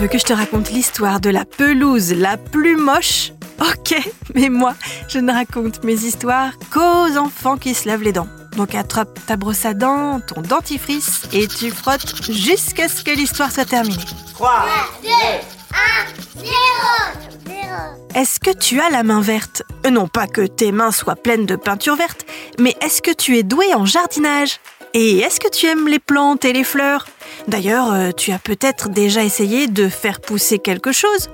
[0.00, 3.94] veux que je te raconte l'histoire de la pelouse la plus moche Ok,
[4.34, 4.72] mais moi,
[5.08, 8.28] je ne raconte mes histoires qu'aux enfants qui se lavent les dents.
[8.56, 13.52] Donc attrape ta brosse à dents, ton dentifrice et tu frottes jusqu'à ce que l'histoire
[13.52, 14.02] soit terminée.
[14.32, 14.64] 3,
[15.02, 15.12] 2, 1,
[16.38, 16.50] 0,
[17.46, 17.58] 0.
[18.14, 19.62] Est-ce que tu as la main verte?
[19.84, 22.24] Euh, Non pas que tes mains soient pleines de peinture verte,
[22.58, 24.58] mais est-ce que tu es doué en jardinage?
[24.94, 27.06] Et est-ce que tu aimes les plantes et les fleurs?
[27.48, 31.28] D'ailleurs, euh, tu as peut-être déjà essayé de faire pousser quelque chose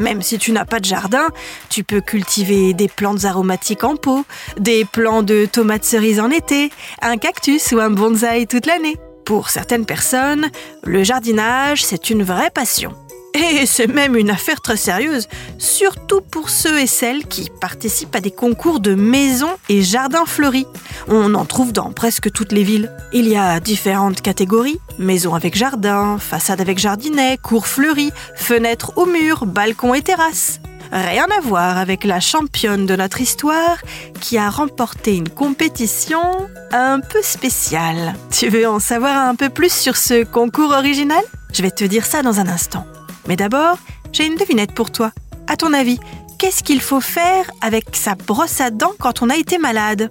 [0.00, 1.26] même si tu n'as pas de jardin,
[1.68, 4.24] tu peux cultiver des plantes aromatiques en pot,
[4.58, 6.70] des plants de tomates cerises en été,
[7.02, 8.96] un cactus ou un bonsaï toute l'année.
[9.24, 10.50] Pour certaines personnes,
[10.84, 12.92] le jardinage, c'est une vraie passion.
[13.38, 15.28] Et c'est même une affaire très sérieuse,
[15.58, 20.66] surtout pour ceux et celles qui participent à des concours de maisons et jardins fleuris.
[21.06, 22.92] On en trouve dans presque toutes les villes.
[23.12, 29.06] Il y a différentes catégories, maisons avec jardin, façade avec jardinet, cours fleuris, fenêtres au
[29.06, 30.60] mur, balcons et terrasses.
[30.90, 33.76] Rien à voir avec la championne de notre histoire
[34.20, 38.14] qui a remporté une compétition un peu spéciale.
[38.30, 41.22] Tu veux en savoir un peu plus sur ce concours original?
[41.52, 42.86] Je vais te dire ça dans un instant.
[43.28, 43.78] Mais d'abord,
[44.10, 45.12] j'ai une devinette pour toi.
[45.46, 46.00] À ton avis,
[46.38, 50.10] qu'est-ce qu'il faut faire avec sa brosse à dents quand on a été malade?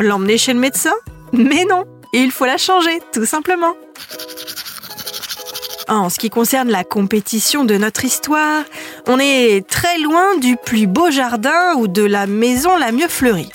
[0.00, 0.94] L'emmener chez le médecin?
[1.32, 3.74] Mais non, il faut la changer, tout simplement.
[5.88, 8.64] En ce qui concerne la compétition de notre histoire,
[9.06, 13.50] on est très loin du plus beau jardin ou de la maison la mieux fleurie.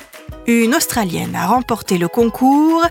[0.45, 2.85] Une Australienne a remporté le concours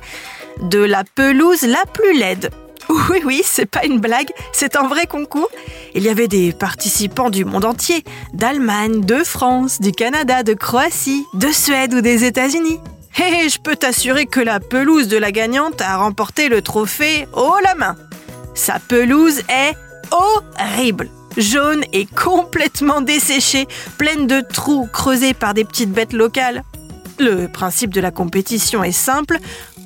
[0.62, 2.50] de la pelouse la plus laide.
[3.10, 5.50] Oui, oui, c'est pas une blague, c'est un vrai concours.
[5.94, 11.24] Il y avait des participants du monde entier, d'Allemagne, de France, du Canada, de Croatie,
[11.34, 12.80] de Suède ou des États-Unis.
[13.18, 17.58] Et je peux t'assurer que la pelouse de la gagnante a remporté le trophée haut
[17.64, 17.96] la main.
[18.54, 19.74] Sa pelouse est
[20.10, 23.66] horrible, jaune et complètement desséchée,
[23.98, 26.62] pleine de trous creusés par des petites bêtes locales.
[27.18, 29.38] Le principe de la compétition est simple,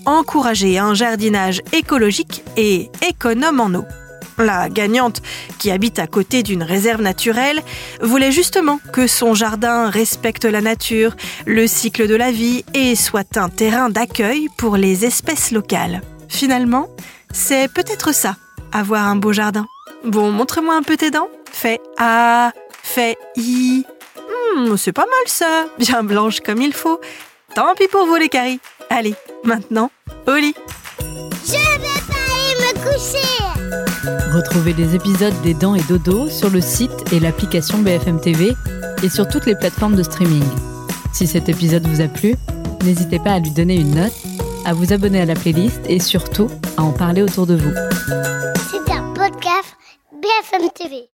[0.04, 3.84] encourager un jardinage écologique et économe en eau.
[4.38, 5.22] La gagnante,
[5.58, 7.62] qui habite à côté d'une réserve naturelle,
[8.00, 11.14] voulait justement que son jardin respecte la nature,
[11.46, 16.02] le cycle de la vie et soit un terrain d'accueil pour les espèces locales.
[16.28, 16.88] Finalement,
[17.32, 18.36] c'est peut-être ça,
[18.72, 19.66] avoir un beau jardin.
[20.04, 21.28] Bon, montre-moi un peu tes dents.
[21.50, 23.84] Fais A, fais I.
[24.54, 27.00] Hmm, c'est pas mal ça, bien blanche comme il faut.
[27.54, 28.60] Tant pis pour vous les caries.
[28.90, 29.14] Allez,
[29.44, 29.90] maintenant,
[30.26, 30.54] au lit.
[31.44, 33.32] Je vais pas aller me coucher.
[34.34, 38.54] Retrouvez les épisodes des Dents et Dodo sur le site et l'application BFM TV
[39.02, 40.44] et sur toutes les plateformes de streaming.
[41.12, 42.34] Si cet épisode vous a plu,
[42.84, 44.12] n'hésitez pas à lui donner une note,
[44.64, 47.72] à vous abonner à la playlist et surtout à en parler autour de vous.
[48.70, 49.76] C'est un podcast
[50.12, 51.11] BFM TV.